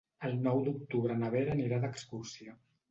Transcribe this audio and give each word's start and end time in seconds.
El 0.29 0.39
nou 0.47 0.61
d'octubre 0.69 1.19
na 1.21 1.31
Vera 1.37 1.57
anirà 1.59 1.81
d'excursió. 1.87 2.61